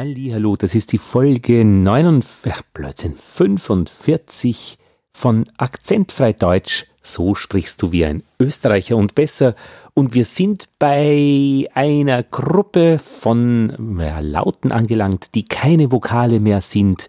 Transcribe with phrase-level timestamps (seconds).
[0.00, 4.78] Hallo, das ist die Folge 49, äh, Blödsinn, 45
[5.10, 6.86] von Akzentfrei Deutsch.
[7.02, 9.56] So sprichst du wie ein Österreicher und besser.
[9.94, 17.08] Und wir sind bei einer Gruppe von Lauten angelangt, die keine Vokale mehr sind.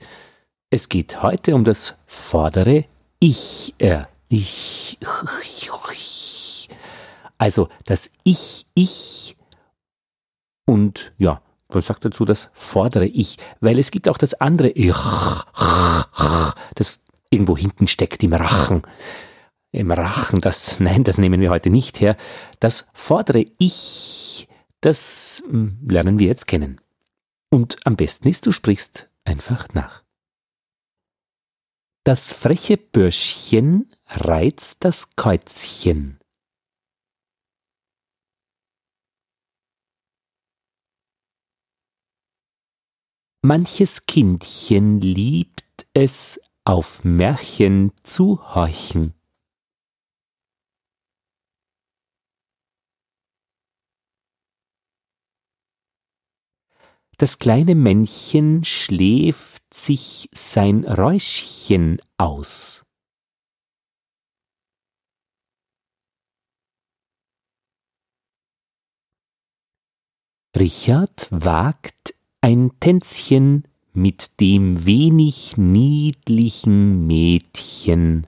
[0.71, 2.85] Es geht heute um das vordere
[3.19, 3.75] Ich.
[3.77, 4.97] Äh, ich.
[7.37, 9.37] Also das Ich, Ich.
[10.65, 14.95] Und ja, man sagt dazu das vordere Ich, weil es gibt auch das andere Ich,
[16.75, 18.81] das irgendwo hinten steckt im Rachen.
[19.71, 22.17] Im Rachen, das, nein, das nehmen wir heute nicht her.
[22.59, 24.47] Das vordere Ich,
[24.81, 26.81] das hm, lernen wir jetzt kennen.
[27.51, 30.03] Und am besten ist, du sprichst einfach nach.
[32.03, 36.18] Das freche Bürschchen reizt das Käuzchen.
[43.41, 49.13] Manches Kindchen liebt es, auf Märchen zu horchen.
[57.17, 62.83] Das kleine Männchen schläft sich sein Räuschchen aus.
[70.57, 78.27] Richard wagt ein Tänzchen mit dem wenig niedlichen Mädchen.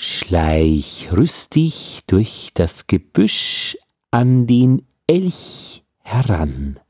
[0.00, 3.76] Schleich rüstig durch das Gebüsch
[4.10, 6.80] an den Elch heran.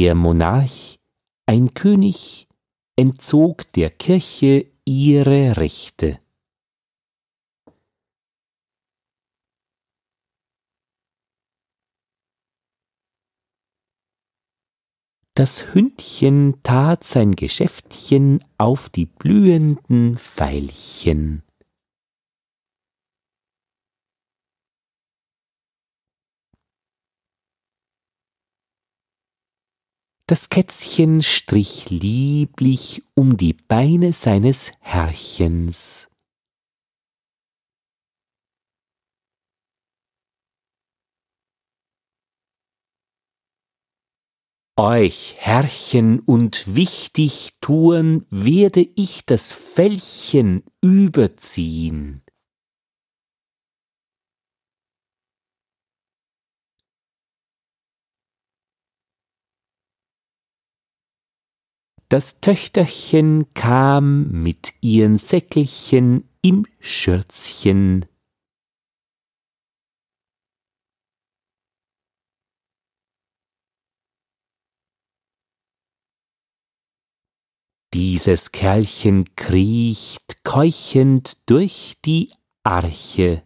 [0.00, 0.98] Der Monarch,
[1.44, 2.48] ein König,
[2.96, 6.18] entzog der Kirche ihre Rechte.
[15.34, 21.42] Das Hündchen tat sein Geschäftchen auf die blühenden Veilchen.
[30.30, 36.06] Das Kätzchen strich lieblich um die Beine seines Herrchens.
[44.76, 52.22] Euch, Herrchen, und wichtig tun, werde ich das Fellchen überziehen.
[62.10, 68.04] Das Töchterchen kam mit ihren Säckelchen im Schürzchen.
[77.94, 82.32] Dieses Kerlchen kriecht keuchend durch die
[82.64, 83.44] Arche.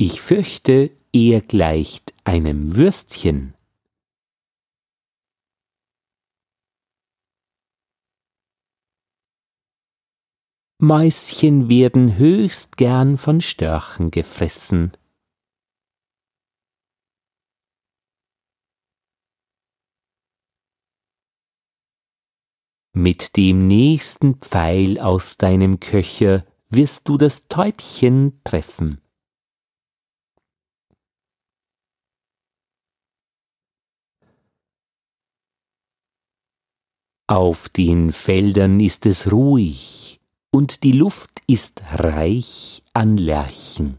[0.00, 3.54] Ich fürchte, er gleicht einem Würstchen.
[10.80, 14.92] Mäuschen werden höchst gern von Störchen gefressen.
[22.94, 29.02] Mit dem nächsten Pfeil aus deinem Köcher wirst du das Täubchen treffen.
[37.30, 40.18] Auf den Feldern ist es ruhig
[40.50, 43.98] und die Luft ist reich an Lerchen.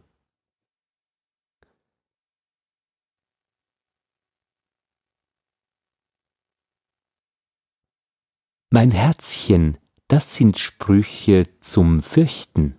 [8.71, 9.77] Mein Herzchen,
[10.07, 12.78] das sind Sprüche zum Fürchten.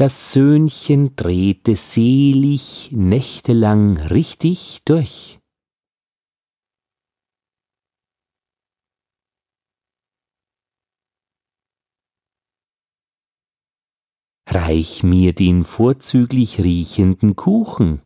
[0.00, 5.40] Das Söhnchen drehte selig nächtelang richtig durch.
[14.48, 18.00] Reich mir den vorzüglich riechenden Kuchen.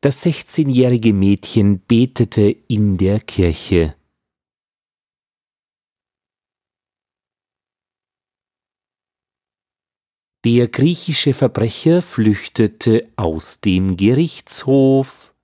[0.00, 3.94] Das sechzehnjährige Mädchen betete in der Kirche.
[10.44, 15.34] Der griechische Verbrecher flüchtete aus dem Gerichtshof.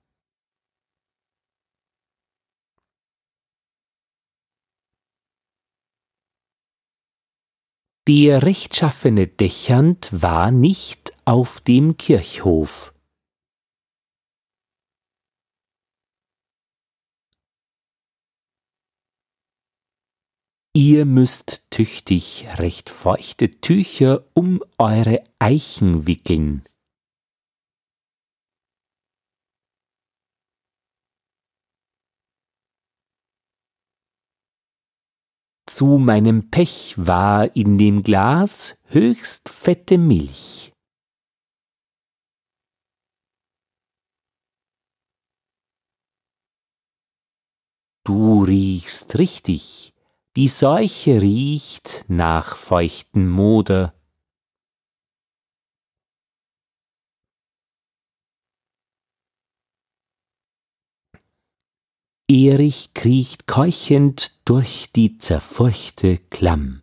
[8.07, 12.93] Der rechtschaffene Dächernd war nicht auf dem Kirchhof.
[20.73, 26.63] Ihr müsst tüchtig recht feuchte Tücher um eure Eichen wickeln.
[35.69, 40.71] Zu meinem Pech war in dem Glas höchst fette Milch.
[48.05, 49.90] Du riechst richtig,
[50.37, 53.93] die Seuche riecht nach feuchten Moder.
[62.29, 66.81] Erich kriecht keuchend durch die zerfurchte Klamm.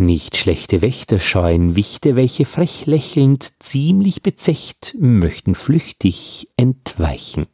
[0.00, 7.48] Nicht schlechte Wächter scheuen Wichte, welche frech lächelnd, ziemlich bezecht, möchten flüchtig entweichen.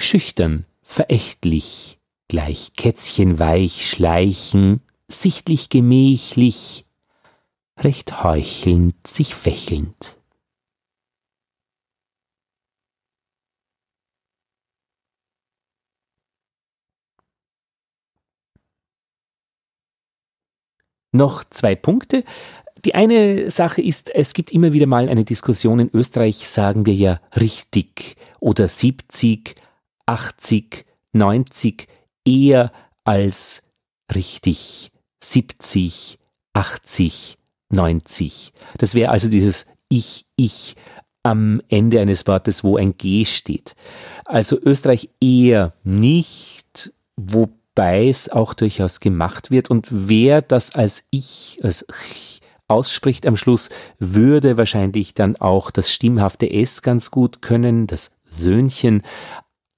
[0.00, 6.84] Schüchtern, verächtlich, gleich Kätzchen weich schleichen, sichtlich gemächlich,
[7.78, 10.18] recht heuchelnd, sich fächelnd.
[21.12, 22.24] Noch zwei Punkte.
[22.84, 25.78] Die eine Sache ist, es gibt immer wieder mal eine Diskussion.
[25.78, 29.54] In Österreich sagen wir ja richtig oder 70,
[30.06, 31.86] 80, 90
[32.24, 32.72] eher
[33.04, 33.62] als
[34.12, 36.18] richtig 70,
[36.54, 37.38] 80,
[37.70, 38.52] 90.
[38.78, 40.74] Das wäre also dieses Ich, Ich
[41.22, 43.76] am Ende eines Wortes, wo ein G steht.
[44.24, 49.70] Also Österreich eher nicht, wo es auch durchaus gemacht wird.
[49.70, 55.90] Und wer das als ich, als ich ausspricht am Schluss, würde wahrscheinlich dann auch das
[55.90, 59.02] stimmhafte S ganz gut können, das Söhnchen.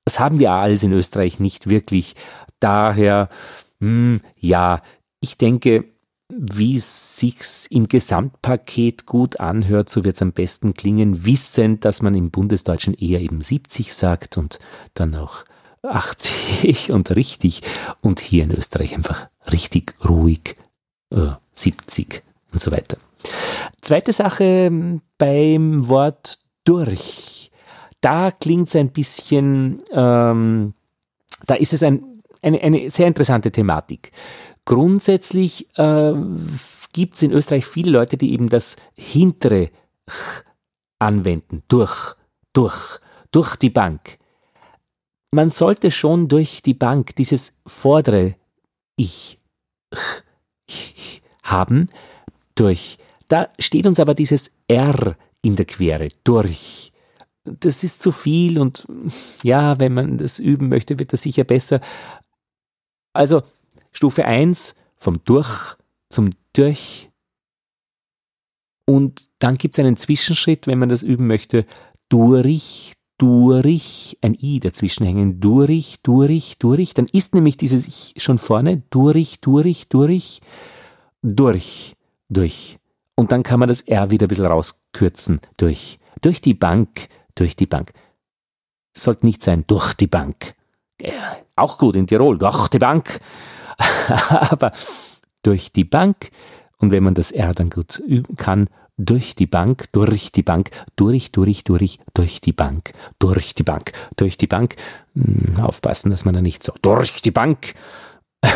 [0.04, 2.14] Das haben wir alles in Österreich nicht wirklich.
[2.60, 3.28] Daher,
[3.80, 4.82] hm, ja,
[5.20, 5.86] ich denke,
[6.32, 7.36] wie es sich
[7.70, 12.94] im Gesamtpaket gut anhört, so wird es am besten klingen, wissend, dass man im Bundesdeutschen
[12.94, 14.58] eher eben 70 sagt und
[14.94, 15.44] dann auch
[15.84, 17.62] 80 und richtig
[18.00, 20.56] und hier in Österreich einfach richtig ruhig
[21.10, 22.22] äh, 70
[22.52, 22.98] und so weiter.
[23.80, 27.50] Zweite Sache ähm, beim Wort durch.
[28.00, 30.74] Da klingt es ein bisschen, ähm,
[31.46, 34.12] da ist es ein, eine, eine sehr interessante Thematik.
[34.66, 36.14] Grundsätzlich äh,
[36.92, 39.70] gibt es in Österreich viele Leute, die eben das hintere
[40.98, 42.14] anwenden, durch,
[42.52, 42.98] durch,
[43.30, 44.18] durch die Bank
[45.34, 48.36] man sollte schon durch die Bank dieses vordere
[48.96, 49.40] Ich
[51.42, 51.90] haben,
[52.54, 52.98] durch.
[53.28, 56.92] Da steht uns aber dieses R in der Quere, durch.
[57.44, 58.86] Das ist zu viel und
[59.42, 61.80] ja, wenn man das üben möchte, wird das sicher besser.
[63.12, 63.42] Also
[63.92, 65.76] Stufe 1 vom Durch
[66.08, 67.10] zum Durch.
[68.86, 71.66] Und dann gibt es einen Zwischenschritt, wenn man das üben möchte,
[72.08, 78.38] durch, durch, ein I dazwischen hängen, durch, durch, durch, dann ist nämlich dieses Ich schon
[78.38, 80.40] vorne, durch, durch, durch,
[81.22, 81.94] durch,
[82.28, 82.78] durch.
[83.14, 87.54] Und dann kann man das R wieder ein bisschen rauskürzen, durch, durch die Bank, durch
[87.56, 87.92] die Bank.
[88.96, 90.54] Sollte nicht sein, durch die Bank.
[91.00, 93.18] Ja, auch gut in Tirol, durch die Bank.
[94.28, 94.72] Aber
[95.42, 96.30] durch die Bank.
[96.78, 100.70] Und wenn man das R dann gut üben kann, durch die Bank, durch die Bank,
[100.96, 104.76] durch, durch, durch, durch die Bank, durch die Bank, durch die Bank.
[105.14, 107.74] Hm, aufpassen, dass man da nicht so durch die Bank.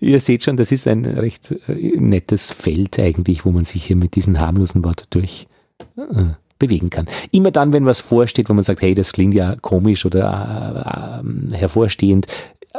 [0.00, 3.96] Ihr seht schon, das ist ein recht äh, nettes Feld eigentlich, wo man sich hier
[3.96, 5.46] mit diesem harmlosen Wort durch
[5.96, 7.06] äh, bewegen kann.
[7.30, 11.54] Immer dann, wenn was vorsteht, wo man sagt, hey, das klingt ja komisch oder äh,
[11.54, 12.26] äh, hervorstehend,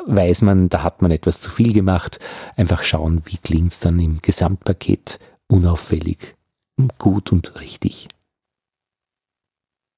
[0.06, 2.20] weiß man, da hat man etwas zu viel gemacht.
[2.56, 6.34] Einfach schauen, wie klingt es dann im Gesamtpaket unauffällig,
[6.98, 8.08] gut und richtig.